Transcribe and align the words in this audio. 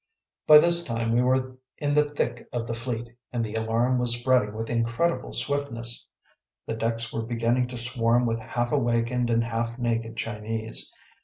By 0.47 0.57
this 0.57 0.83
time 0.83 1.11
we 1.13 1.21
were 1.21 1.57
in 1.77 1.93
the 1.93 2.09
thick 2.09 2.47
of 2.51 2.65
the 2.65 2.73
fleet, 2.73 3.15
and 3.31 3.45
the 3.45 3.53
alarm 3.53 3.99
was 3.99 4.19
spreading 4.19 4.55
with 4.55 4.67
incredible 4.67 5.31
swiftness. 5.31 6.07
The 6.65 6.73
decks 6.73 7.13
were 7.13 7.21
beginning 7.21 7.67
to 7.67 7.77
swarm 7.77 8.25
with 8.25 8.39
half 8.39 8.71
awakened 8.71 9.29
and 9.29 9.43
half 9.43 9.77
naked 9.77 10.17
Chinese. 10.17 10.91